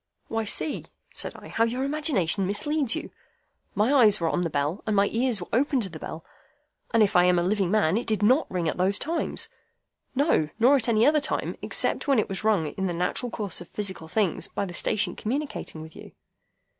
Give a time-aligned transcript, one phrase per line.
[0.29, 3.11] "Why, see," said I, "how your imagination misleads you.
[3.75, 6.25] My eyes were on the bell, and my ears were open to the bell,
[6.91, 9.47] and if I am a living man, it did NOT ring at those times.
[10.15, 13.61] No, nor at any other time, except when it was rung in the natural course
[13.61, 16.13] of physical things by the station communicating with you."